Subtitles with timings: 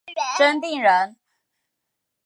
[0.35, 1.15] 真定人。